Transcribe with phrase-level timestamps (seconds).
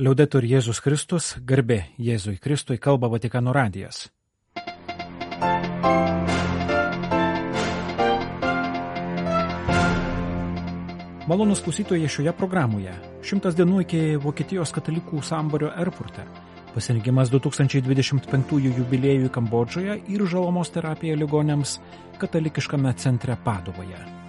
[0.00, 4.06] Liaudetur Jėzus Kristus, garbė Jėzui Kristui, kalba Vatikano radijas.
[11.28, 12.94] Malonus klausytojai šioje programoje.
[13.20, 16.24] Šimtas dienų iki Vokietijos katalikų sambario Erfurte.
[16.72, 21.76] Pasirinkimas 2025 jubiliejui Kambodžoje ir žalomos terapija ligonėms
[22.16, 24.21] katalikiškame centre Padovoje.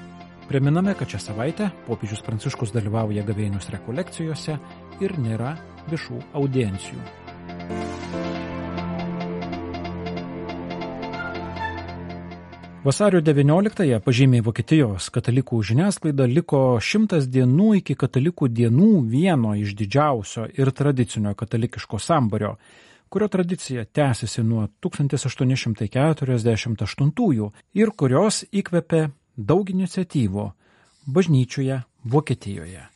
[0.53, 4.53] Priminame, kad šią savaitę popiežius Pranciškus dalyvauja gavėnius rekolekcijose
[5.01, 5.57] ir nėra
[5.89, 7.01] viešų audiencijų.
[12.85, 20.45] Vasario 19-ąją pažymiai Vokietijos katalikų žiniasklaida liko šimtas dienų iki katalikų dienų vieno iš didžiausio
[20.53, 22.61] ir tradicinio katalikiško sambario,
[23.09, 30.51] kurio tradicija tęsiasi nuo 1848 ir kurios įkvėpė daug iniciatyvų
[31.05, 32.87] bažnyčioje Vokietijoje.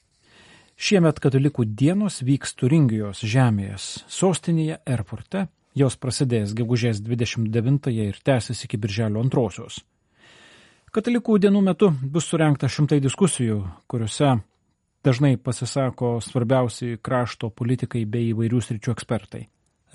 [0.77, 8.77] Šiemet katalikų dienos vyks Turingijos žemės sostinėje Erfurte, jos prasidės gegužės 29 ir tęsis iki
[8.77, 9.81] birželio antrosios.
[10.93, 14.37] Katalikų dienų metu bus surenkta šimtai diskusijų, kuriuose
[15.05, 19.47] dažnai pasisako svarbiausi krašto politikai bei įvairių sričių ekspertai.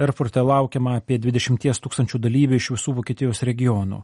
[0.03, 4.03] Erfurte laukiama apie 20 tūkstančių dalyvių iš visų Vokietijos regionų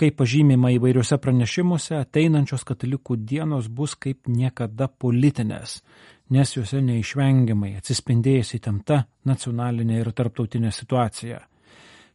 [0.00, 5.80] kaip pažymima įvairiuose pranešimuose, ateinančios katalikų dienos bus kaip niekada politinės,
[6.32, 11.40] nes juose neišvengiamai atsispindėjus įtempta nacionalinė ir tarptautinė situacija.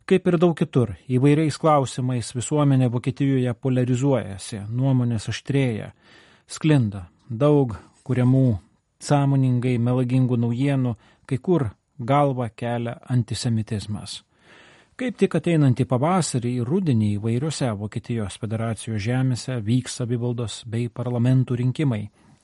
[0.08, 5.92] Kaip ir daug kitur, įvairiais klausimais visuomenė Vokietijoje polarizuojasi, nuomonės aštrėja,
[6.48, 7.76] sklinda daug
[8.08, 8.46] kuriamų
[9.04, 10.96] sąmoningai melagingų naujienų,
[11.28, 11.68] kai kur
[12.00, 14.22] galva kelia antisemitizmas.
[14.98, 22.00] Kaip tik ateinantį pavasarį ir rudenį įvairiose Vokietijos federacijos žemėse vyks savivaldos bei parlamentų rinkimai,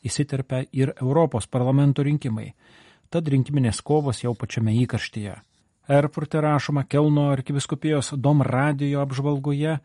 [0.06, 2.52] įsiterpia ir Europos parlamento rinkimai,
[3.10, 5.34] tad rinkiminės kovos jau pačiame įkarštyje.
[5.98, 9.80] Erfurte rašoma Kelno arkiviskupijos Dom radijo apžvalgoje,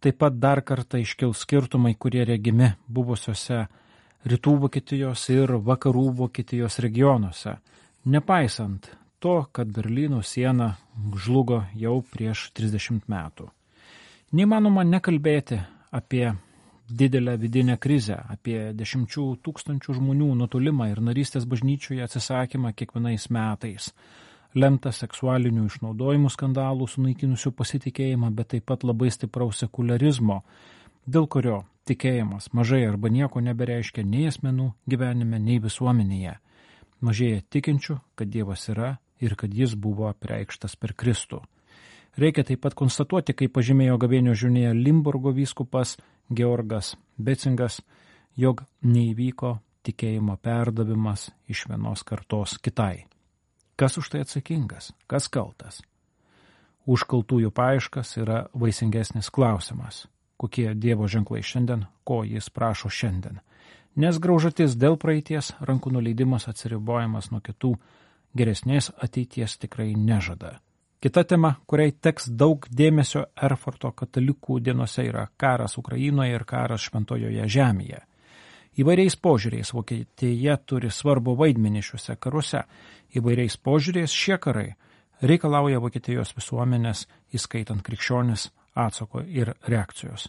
[0.00, 3.66] taip pat dar kartą iškils skirtumai, kurie regimi buvusiuose
[4.32, 7.58] rytų Vokietijos ir vakarų Vokietijos regionuose,
[8.08, 10.74] nepaisant to, kad Berlyno siena
[11.16, 13.48] žlugo jau prieš 30 metų.
[14.32, 15.58] Neįmanoma nekalbėti
[15.90, 16.34] apie
[16.88, 23.90] didelę vidinę krizę, apie dešimčių tūkstančių žmonių nutolimą ir narystės bažnyčioje atsisakymą kiekvienais metais,
[24.54, 30.42] lemta seksualinių išnaudojimų skandalų sunaikinusių pasitikėjimą, bet taip pat labai stipraus sekularizmo,
[31.06, 36.38] dėl kurio tikėjimas mažai arba nieko nebereiškia nei asmenų gyvenime, nei visuomenėje.
[37.04, 41.42] Mažėja tikinčių, kad Dievas yra ir kad jis buvo apreikštas per Kristų.
[42.18, 45.96] Reikia taip pat konstatuoti, kaip pažymėjo gavėnio žinėje Limburgo vyskupas
[46.34, 47.80] Georgas Becingas,
[48.34, 53.06] jog neįvyko tikėjimo perdavimas iš vienos kartos kitai.
[53.78, 54.90] Kas už tai atsakingas?
[55.06, 55.78] Kas kaltas?
[56.88, 60.06] Už kaltųjų paaiškas yra vaisingesnis klausimas.
[60.38, 63.38] Kokie Dievo ženklai šiandien, ko jis prašo šiandien.
[63.98, 67.76] Nes graužatis dėl praeities, rankų nuleidimas atsiribojimas nuo kitų
[68.38, 70.58] geresnės ateities tikrai nežada.
[70.98, 77.46] Kita tema, kuriai teks daug dėmesio Erfurto katalikų dienose yra karas Ukrainoje ir karas Šventojoje
[77.54, 78.00] žemėje.
[78.82, 82.64] Įvairiais požiūriais Vokietija turi svarbu vaidmenį šiuose karuose.
[83.14, 84.68] Įvairiais požiūriais šie karai
[85.22, 90.28] reikalauja Vokietijos visuomenės, įskaitant krikščionis, atsako ir reakcijos.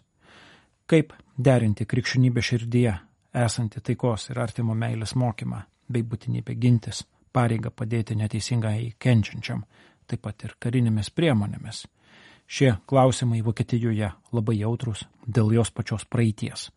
[0.90, 2.96] Kaip derinti krikščionybę širdyje,
[3.34, 9.64] esanti taikos ir artimo meilės mokymą, bei būtinybę gintis pareigą padėti neteisingai kenčiančiam,
[10.08, 11.86] taip pat ir karinėmis priemonėmis.
[12.50, 16.70] Šie klausimai Vokietijoje labai jautrus dėl jos pačios praeities.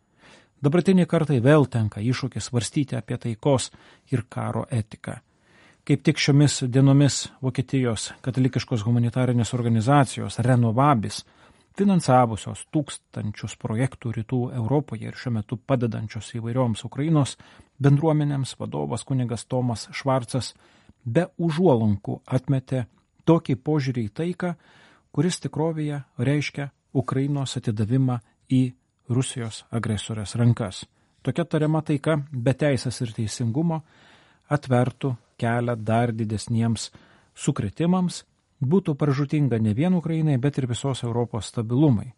[0.63, 3.71] Dabartiniai kartai vėl tenka iššūkis svarstyti apie taikos
[4.13, 5.17] ir karo etiką.
[5.83, 11.23] Kaip tik šiomis dienomis Vokietijos katalikiškos humanitarinės organizacijos Renovabis
[11.77, 17.37] finansavusios tūkstančius projektų rytų Europoje ir šiuo metu padedančios įvairioms Ukrainos
[17.81, 20.53] bendruomenėms vadovas kunigas Tomas Švarcas
[21.03, 22.85] be užuolankų atmetė
[23.25, 24.53] tokį požiūrį į taiką,
[25.11, 28.19] kuris tikrovėje reiškia Ukrainos atidavimą
[28.53, 28.63] į
[29.09, 30.83] Rusijos agresorės rankas.
[31.23, 33.81] Tokia tariama taika be teisės ir teisingumo
[34.51, 36.91] atvertų kelią dar didesniems
[37.33, 38.23] sukretimams
[38.69, 42.13] būtų pražutinga ne vien Ukrainai, bet ir visos Europos stabilumai.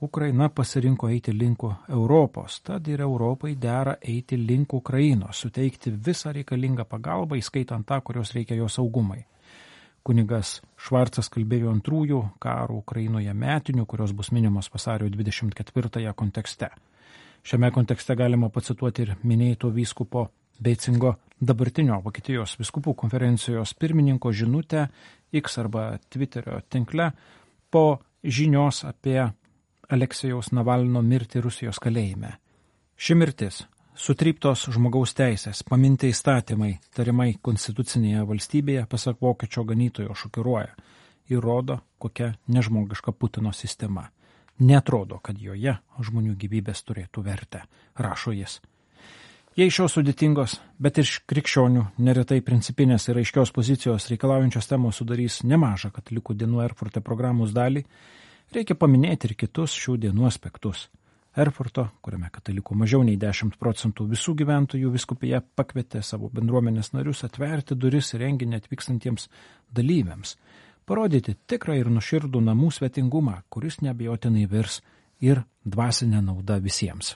[0.00, 6.84] Ukraina pasirinko eiti link Europos, tad ir Europai dera eiti link Ukrainos, suteikti visą reikalingą
[6.84, 9.24] pagalbą, įskaitant tą, kurios reikia jo saugumai.
[10.06, 16.70] Kunigas Švarcas kalbėjo antrųjų karo Ukrainoje metinių, kurios bus minimos vasario 24 kontekste.
[17.42, 24.88] Šiame kontekste galima pacituoti ir minėto vyskupo Beicingo dabartinio Vokietijos viskupų konferencijos pirmininko žinutę
[25.32, 27.12] X arba Twitterio tinkle
[27.70, 29.20] po žinios apie
[29.88, 32.34] Aleksijaus Navalino mirtį Rusijos kalėjime.
[32.98, 33.62] Ši mirtis
[33.98, 40.76] Sutryptos žmogaus teisės, paminti įstatymai, tarimai konstitucinėje valstybėje, pasak vokiečio ganytojo, šokiruoja
[41.34, 44.06] ir rodo, kokia nežmogiška Putino sistema.
[44.62, 47.64] Netrodo, kad joje žmonių gyvybės turėtų vertę,
[47.98, 48.60] rašo jis.
[49.58, 55.90] Jei šios sudėtingos, bet ir krikščionių neretai principinės ir aiškios pozicijos reikalaujančios temos sudarys nemažą
[55.96, 57.82] katalikų dienų Erfurte programos dalį,
[58.54, 60.86] reikia paminėti ir kitus šių dienų aspektus–
[61.38, 67.76] Erfurto, kuriame katalikų mažiau nei 10 procentų visų gyventojų viskupija pakvietė savo bendruomenės narius atverti
[67.78, 69.28] duris renginį atvykstantiems
[69.74, 70.34] dalyviams,
[70.88, 74.80] parodyti tikrą ir nuširdų namų svetingumą, kuris nebejotinai virs
[75.22, 77.14] ir dvasinę naudą visiems.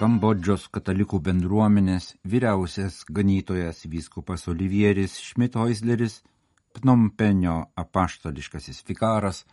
[0.00, 6.24] Kambodžos katalikų bendruomenės vyriausias ganytojas vyskupas Olivieris Šmitoisleris,
[6.72, 9.44] Pnompenio apaštališkasis vikaras,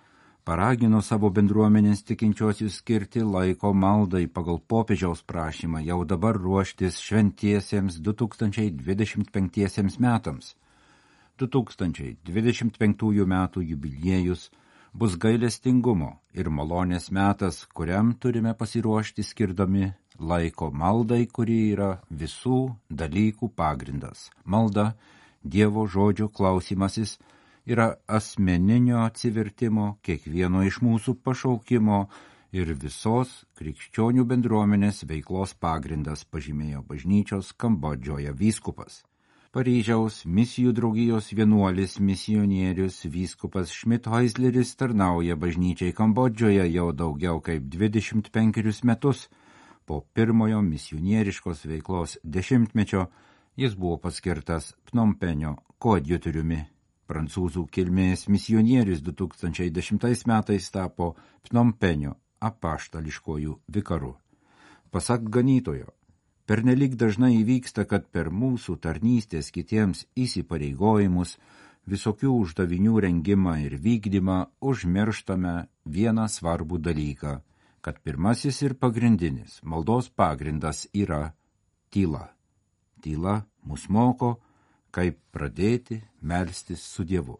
[0.47, 9.99] paragino savo bendruomenės tikinčiosius skirti laiko maldai pagal popiežiaus prašymą jau dabar ruoštis šventiesiems 2025
[9.99, 10.55] metams.
[11.43, 14.47] 2025 metų jubiliejus
[14.95, 22.59] bus gailestingumo ir malonės metas, kuriam turime pasiruošti skirdami laiko maldai, kuri yra visų
[22.89, 24.29] dalykų pagrindas.
[24.45, 24.93] Malda,
[25.43, 27.17] Dievo žodžio klausimasis,
[27.65, 31.99] yra asmeninio atsivertimo, kiekvieno iš mūsų pašaukimo
[32.55, 39.03] ir visos krikščionių bendruomenės veiklos pagrindas pažymėjo bažnyčios Kambodžoje vyskupas.
[39.55, 49.27] Paryžiaus misijų draugijos vienuolis misionierius vyskupas Šmithäusleris tarnauja bažnyčiai Kambodžoje jau daugiau kaip 25 metus.
[49.87, 53.05] Po pirmojo misionieriškos veiklos dešimtmečio
[53.55, 56.57] jis buvo paskirtas Pnompenio koadjutoriumi
[57.07, 61.13] Prancūzų kilmės misionierius 2010 metais tapo
[61.47, 64.11] Pnompenio apaštališkojų vikaru.
[64.91, 65.87] Pasak ganytojo,
[66.45, 71.37] pernelik dažnai įvyksta, kad per mūsų tarnystės kitiems įsipareigojimus,
[71.87, 75.55] visokių uždavinių rengimą ir vykdymą užmirštame
[75.87, 77.39] vieną svarbų dalyką,
[77.87, 81.31] kad pirmasis ir pagrindinis maldos pagrindas yra
[81.89, 82.25] tyla.
[82.99, 84.33] Tyla mus moko,
[84.91, 87.37] kaip pradėti melstis su Dievu.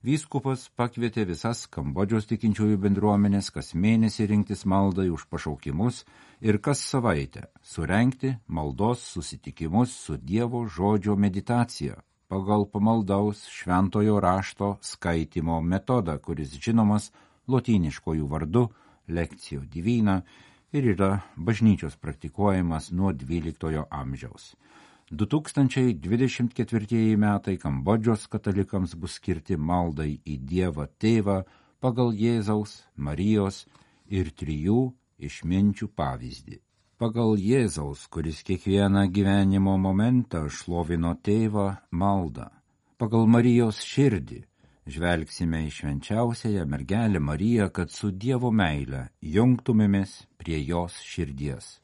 [0.00, 6.06] Vyskupas pakvietė visas Kambodžos tikinčiųjų bendruomenės kas mėnesį rinktis maldai už pašaukimus
[6.40, 12.00] ir kas savaitę surenkti maldos susitikimus su Dievo žodžio meditacija
[12.32, 17.12] pagal pamaldaus šventojo rašto skaitimo metodą, kuris žinomas
[17.44, 18.70] lotyniškojų vardu
[19.08, 20.22] lekcijo divina
[20.72, 24.54] ir yra bažnyčios praktikuojamas nuo XII amžiaus.
[25.12, 31.44] 2024 metai Kambodžos katalikams bus skirti maldai į Dievą Tėvą
[31.84, 33.66] pagal Jėzaus, Marijos
[34.08, 36.60] ir trijų išminčių pavyzdį.
[36.96, 42.48] Pagal Jėzaus, kuris kiekvieną gyvenimo momentą šlovino tėvą maldą.
[42.96, 44.44] Pagal Marijos širdį
[44.86, 51.78] žvelgsime į švenčiausiąją mergelę Mariją, kad su Dievo meile jungtumėmės prie jos širdies.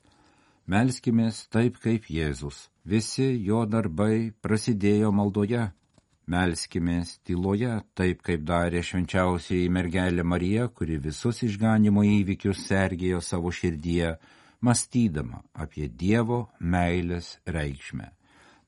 [0.68, 2.68] Melskimės taip kaip Jėzus.
[2.84, 5.70] Visi jo darbai prasidėjo maldoje.
[6.28, 14.18] Melskimės tyloje, taip kaip darė švenčiausiai mergelė Marija, kuri visus išganimo įvykius sergėjo savo širdyje,
[14.60, 18.10] mąstydama apie Dievo meilės reikšmę.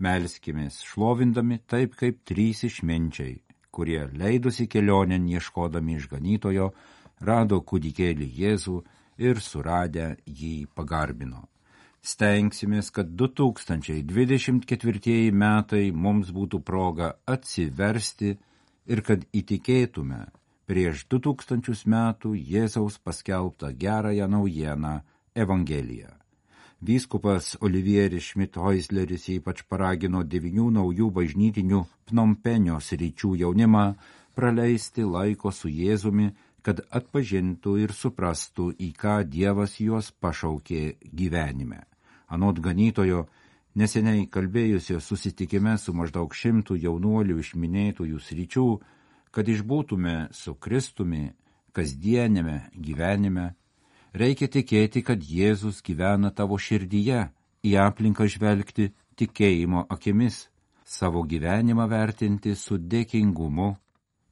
[0.00, 3.36] Melskimės šlovindami taip kaip trys išminčiai,
[3.70, 6.72] kurie leidusi kelionėn ieškodami išganytojo,
[7.20, 8.82] rado kūdikėlį Jėzų
[9.20, 11.48] ir suradę jį pagarbino.
[12.00, 18.38] Stengsimės, kad 2024 metai mums būtų proga atsiversti
[18.88, 20.32] ir kad įtikėtume
[20.70, 25.00] prieš 2000 metų Jėzaus paskelbtą gerąją naujieną
[25.34, 26.19] Evangeliją.
[26.80, 33.82] Vyskupas Olivieris Šmit-Hoisleris ypač paragino devinių naujų bažnytinių Pnompenio sričių jaunimą
[34.32, 36.30] praleisti laiko su Jėzumi,
[36.64, 41.82] kad atpažintų ir suprastų, į ką Dievas juos pašaukė gyvenime.
[42.32, 43.26] Anot ganytojo,
[43.76, 48.68] neseniai kalbėjusio susitikime su maždaug šimtų jaunuolių iš minėtųjų sričių,
[49.30, 51.26] kad išbūtume su Kristumi
[51.76, 53.50] kasdienėme gyvenime,
[54.14, 57.28] reikia tikėti, kad Jėzus gyvena tavo širdyje,
[57.66, 58.90] į aplinką žvelgti
[59.20, 60.48] tikėjimo akimis,
[60.84, 63.74] savo gyvenimą vertinti su dėkingumu,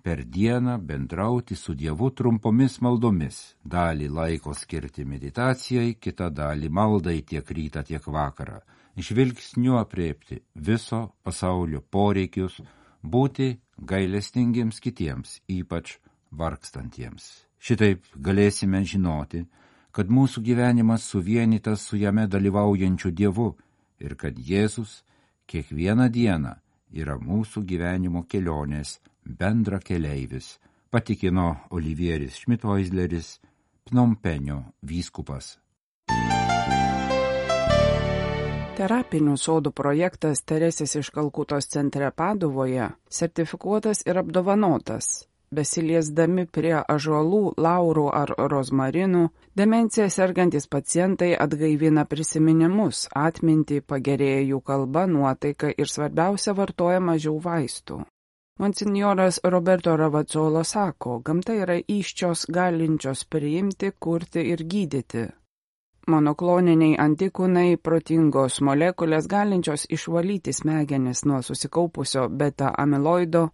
[0.03, 7.51] per dieną bendrauti su Dievu trumpomis maldomis, dalį laiko skirti meditacijai, kitą dalį maldai tiek
[7.59, 8.63] rytą, tiek vakarą,
[8.97, 12.57] žvilgsniu apriepti viso pasaulio poreikius,
[13.03, 15.99] būti gailestingiems kitiems, ypač
[16.33, 17.29] vargstantiems.
[17.59, 19.45] Šitaip galėsime žinoti,
[19.99, 23.49] kad mūsų gyvenimas suvienytas su jame dalyvaujančiu Dievu
[23.99, 25.01] ir kad Jėzus
[25.51, 26.53] kiekvieną dieną
[26.95, 30.53] yra mūsų gyvenimo kelionės bendra keleivis,
[30.95, 33.41] patikino Olivieris Šmitoizleris,
[33.91, 35.57] Pnompenio vyskupas.
[38.79, 48.09] Terapinių sodų projektas Teresės iš Kalkutos centre Paduvoje sertifikuotas ir apdovanotas besiliesdami prie ažuolų, laurų
[48.15, 57.01] ar rozmarinų, demencija sergantis pacientai atgaivina prisiminimus, atmintį, pagerėja jų kalba, nuotaika ir svarbiausia vartoja
[57.01, 58.05] mažiau vaistų.
[58.59, 65.29] Monsignoras Roberto Ravacolo sako, gamta yra iščios galinčios priimti, kurti ir gydyti.
[66.09, 73.51] Monokloniniai antikūnai, protingos molekulės galinčios išvalyti smegenis nuo susikaupusio beta amiloido,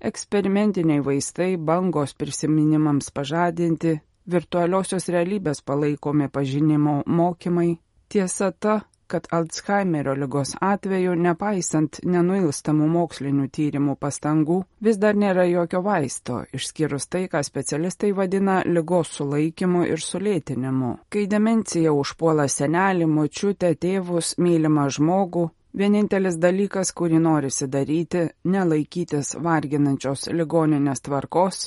[0.00, 3.96] eksperimentiniai vaistai, bangos prisiminimams pažadinti,
[4.30, 7.76] virtualiosios realybės palaikomi pažinimo mokymai.
[8.08, 15.82] Tiesa ta, kad Alzheimerio lygos atveju, nepaisant nenuilstamų mokslinių tyrimų pastangų, vis dar nėra jokio
[15.82, 20.96] vaisto, išskyrus tai, ką specialistai vadina lygos sulaikymu ir sulėtinimu.
[21.10, 30.30] Kai demencija užpuola senelį, močiutę, tėvus, mylimą žmogų, Vienintelis dalykas, kurį norisi daryti, nelaikytis varginančios
[30.32, 31.58] ligoninės tvarkos,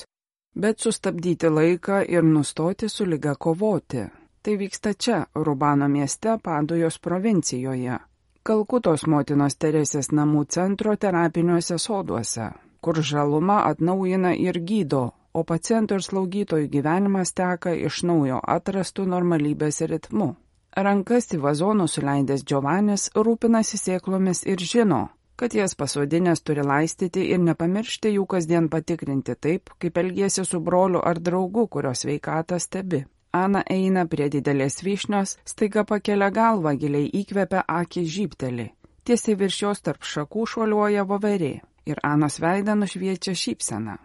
[0.58, 4.08] bet sustabdyti laiką ir nustoti su lyga kovoti.
[4.42, 7.98] Tai vyksta čia, Rubano mieste, Padujos provincijoje.
[8.42, 12.50] Kalkutos motinos Teresės namų centro terapiniuose soduose,
[12.80, 19.84] kur žaluma atnaujina ir gydo, o pacientų ir slaugytojų gyvenimas teka iš naujo atrastų normalybės
[19.92, 20.34] ritmu.
[20.76, 27.40] Rankas į vazonų suleidęs Giovannis rūpinasi sėklomis ir žino, kad jas pasodinės turi laistyti ir
[27.42, 33.02] nepamiršti jų kasdien patikrinti taip, kaip elgėsi su broliu ar draugu, kurios veikatą stebi.
[33.32, 38.68] Ana eina prie didelės vyšnios, staiga pakelia galvą, giliai įkvepia akį žyptelį.
[39.06, 41.52] Tiesiai virš jos tarp šakų šuoliuoja voverė
[41.90, 43.96] ir Anos veidą nušviečia šypsena.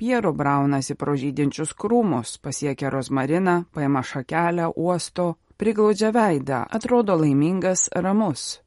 [0.00, 8.60] Piero braunasi pro žydinčius krūmus, pasiekia rozmariną, paima šakelę, uosto, priglaudžia veidą, atrodo laimingas, ramus.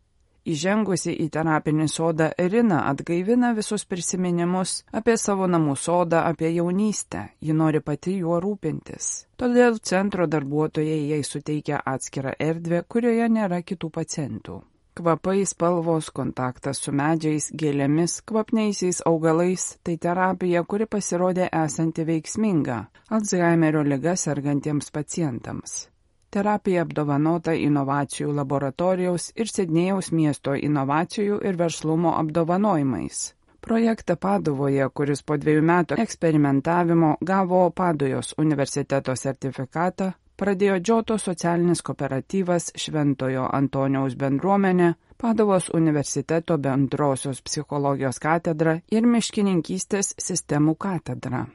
[0.43, 7.55] Įžengusi į terapinį sodą, Irina atgaivina visus prisiminimus apie savo namų sodą, apie jaunystę, ji
[7.55, 9.07] nori pati juo rūpintis.
[9.39, 14.59] Todėl centro darbuotojai jai suteikia atskirą erdvę, kurioje nėra kitų pacientų.
[14.93, 22.77] Kvapai, spalvos, kontaktas su medžiais, gėlėmis, kvapniaisiais augalais- tai terapija, kuri pasirodė esanti veiksminga
[23.09, 25.92] Alzheimerio lyga sergantiems pacientams.
[26.33, 33.19] Terapija apdovanota inovacijų laboratorijos ir Sidnėjaus miesto inovacijų ir verslumo apdovanojimais.
[33.61, 40.09] Projektą Padovoje, kuris po dviejų metų eksperimentavimo gavo Padojos universiteto sertifikatą,
[40.41, 50.75] pradėjo Džioto socialinis kooperatyvas Šventojo Antonijaus bendruomenė, Padovos universiteto bendrosios psichologijos katedra ir miškininkystės sistemų
[50.75, 51.45] katedra.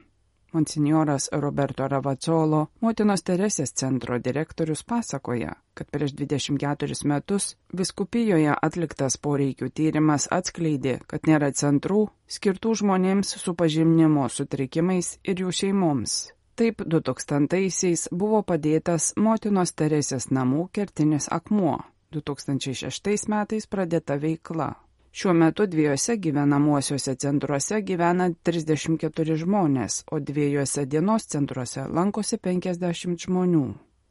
[0.53, 9.69] Monsignoras Roberto Ravacolo, motinos Teresės centro direktorius pasakoja, kad prieš 24 metus viskupijoje atliktas poreikių
[9.69, 16.19] tyrimas atskleidė, kad nėra centrų skirtų žmonėms su pažymnimo sutrikimais ir jų šeimoms.
[16.59, 21.77] Taip 2000-aisiais buvo padėtas motinos Teresės namų kertinis akmuo.
[22.17, 24.73] 2006 metais pradėta veikla.
[25.19, 33.65] Šiuo metu dviejose gyvenamuosiuose centruose gyvena 34 žmonės, o dviejose dienos centruose lankosi 50 žmonių.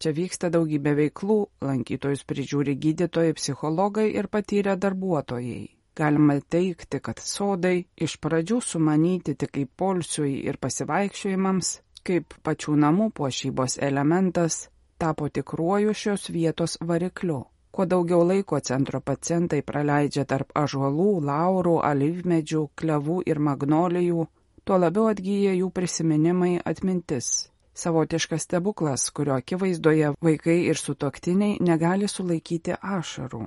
[0.04, 5.64] Čia vyksta daugybė veiklų, lankytojus prižiūri gydytojai, psichologai ir patyrę darbuotojai.
[5.96, 13.14] Galima teikti, kad sodai iš pradžių sumanyti tik kaip polsiui ir pasivaikščiojimams, kaip pačių namų
[13.16, 14.66] puošybos elementas,
[15.00, 17.46] tapo tikruoju šios vietos varikliu.
[17.72, 24.26] Kuo daugiau laiko centro pacientai praleidžia tarp ažuolų, laurų, alyvmedžių, klevų ir magnolijų,
[24.66, 27.50] tuo labiau atgyja jų prisiminimai atmintis.
[27.78, 33.44] Savotiškas stebuklas, kurio akivaizdoje vaikai ir sutoktiniai negali sulaikyti ašarų.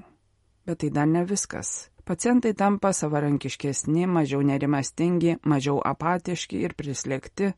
[0.67, 1.91] Bet tai dar ne viskas.
[2.07, 7.51] Pacientai tampa savarankiškesni, mažiau nerimastingi, mažiau apatiški ir prislėgti,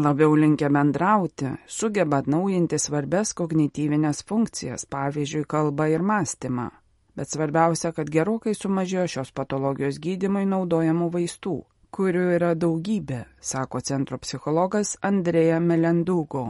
[0.00, 6.68] labiau linkę bendrauti, sugeba atnaujinti svarbes kognityvinės funkcijas, pavyzdžiui, kalbą ir mąstymą.
[7.18, 11.56] Bet svarbiausia, kad gerokai sumažėjo šios patologijos gydimui naudojamų vaistų,
[11.90, 16.46] kurių yra daugybė, sako centro psichologas Andrėja Melendugo.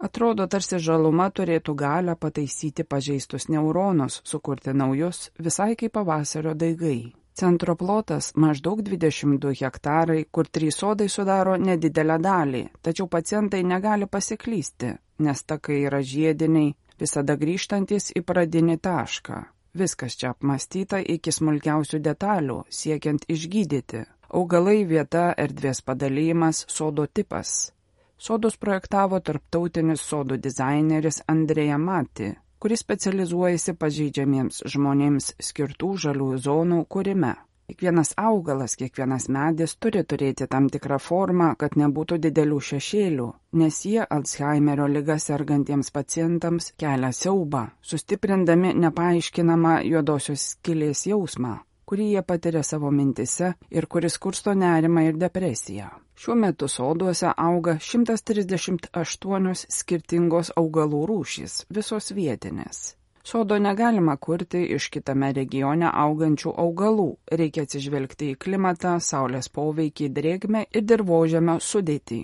[0.00, 7.12] Atrodo, tarsi žaluma turėtų galę pataisyti pažeistus neuronus, sukurti naujus, visai kaip pavasario daigai.
[7.34, 14.90] Centro plotas maždaug 22 hektarai, kur trys sodai sudaro nedidelę dalį, tačiau pacientai negali pasiklysti,
[15.24, 19.40] nes takai yra žiediniai, visada grįžtantis į pradinį tašką.
[19.80, 24.02] Viskas čia apmastyta iki smulkiausių detalių, siekiant išgydyti.
[24.34, 27.70] Augalai vieta, erdvės padalymas, sodo tipas.
[28.18, 37.36] Sodus projektavo tarptautinis sodų dizaineris Andrėja Mati, kuris specializuojasi pažeidžiamiems žmonėms skirtų žaliųjų zonų kūrime.
[37.70, 43.28] Kiekvienas augalas, kiekvienas medis turi turėti tam tikrą formą, kad nebūtų didelių šešėlių,
[43.62, 52.22] nes jie Alzheimerio lyga sergantiems pacientams kelia siaubą, sustiprindami nepaaiškinamą juodosios skilės jausmą kurį jie
[52.22, 55.88] patiria savo mintise ir kuris kursto nerimą ir depresiją.
[56.20, 62.82] Šiuo metu soduose auga 138 skirtingos augalų rūšys, visos vietinės.
[63.30, 67.08] Sodo negalima kurti iš kitame regione augančių augalų,
[67.40, 72.20] reikia atsižvelgti į klimatą, saulės poveikį, drėgmę ir dirbožėmio sudėtį.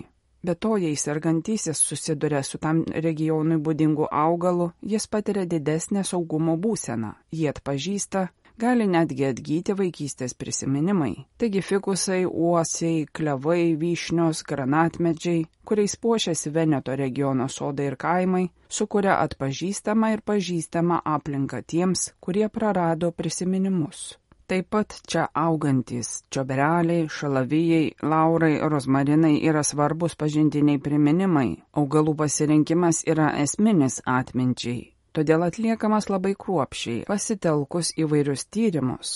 [0.47, 7.13] Be to, jei sergantysis susiduria su tam regionui būdingu augalu, jis patiria didesnę saugumo būseną,
[7.33, 8.27] jį atpažįsta,
[8.59, 11.13] gali netgi atgyti vaikystės prisiminimai.
[11.37, 20.13] Taigi fikusai, uosiai, klevai, vyšnios, granatmedžiai, kuriais puošiasi Veneto regiono sodai ir kaimai, sukuria atpažįstamą
[20.15, 24.07] ir pažįstamą aplinką tiems, kurie prarado prisiminimus.
[24.47, 33.33] Taip pat čia augantis čiobereliai, šalavijai, laurai, rozmarinai yra svarbus pažintiniai priminimai, augalų pasirinkimas yra
[33.43, 34.85] esminis atminčiai,
[35.17, 39.15] todėl atliekamas labai kruopšiai, pasitelkus įvairius tyrimus.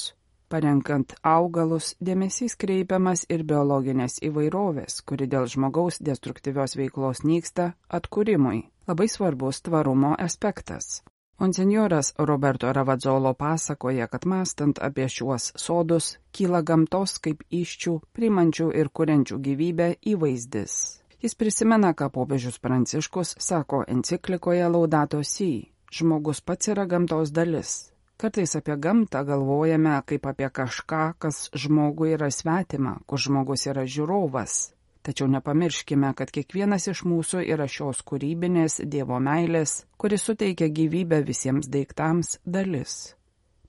[0.51, 8.65] Parenkant augalus, dėmesys kreipiamas ir biologinės įvairovės, kuri dėl žmogaus destruktyvios veiklos nyksta, atkūrimui.
[8.89, 11.03] Labai svarbus tvarumo aspektas.
[11.39, 18.91] Monsenjoras Roberto Ravadzolo pasakoja, kad mastant apie šiuos sodus, kyla gamtos kaip iščių, primančių ir
[18.91, 20.79] kuriančių gyvybę įvaizdis.
[21.21, 27.91] Jis prisimena, ką popiežius Pranciškus sako enciklikoje Laudato Si Žmogus pats yra gamtos dalis.
[28.21, 34.71] Kartais apie gamtą galvojame kaip apie kažką, kas žmogui yra svetima, kur žmogus yra žiūrovas.
[35.03, 41.67] Tačiau nepamirškime, kad kiekvienas iš mūsų yra šios kūrybinės Dievo meilės, kuris suteikia gyvybę visiems
[41.75, 42.95] daiktams dalis.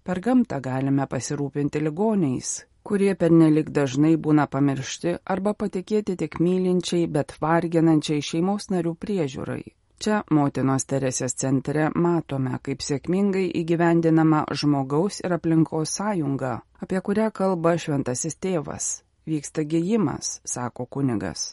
[0.07, 2.55] Per gamtą galime pasirūpinti ligoniais,
[2.87, 9.65] kurie pernelik dažnai būna pamiršti arba patikėti tik mylinčiai, bet varginančiai šeimos narių priežiūrai.
[10.03, 17.77] Čia motinos Teresės centre matome, kaip sėkmingai įgyvendinama žmogaus ir aplinkos sąjunga, apie kurią kalba
[17.79, 18.89] šventasis tėvas.
[19.31, 21.45] Vyksta gyjimas, sako kunigas.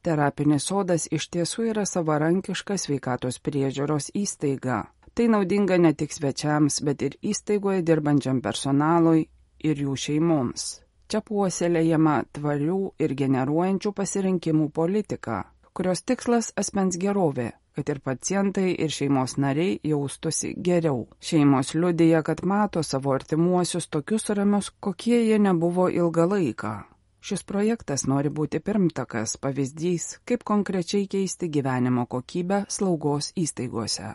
[0.00, 4.78] Terapinis sodas iš tiesų yra savarankiška sveikatos priežiūros įstaiga.
[5.12, 9.26] Tai naudinga ne tik svečiams, bet ir įstaigoje dirbančiam personalui
[9.60, 10.64] ir jų šeimoms.
[11.12, 15.44] Čia puoselėjama tvarių ir generuojančių pasirinkimų politika,
[15.76, 21.06] kurios tikslas asmens gerovė, kad ir pacientai ir šeimos nariai jaustusi geriau.
[21.20, 26.74] Šeimos liudija, kad mato savo artimuosius tokius ramius, kokie jie nebuvo ilgą laiką.
[27.20, 34.14] Šis projektas nori būti pirmtakas, pavyzdys, kaip konkrečiai keisti gyvenimo kokybę slaugos įstaigose.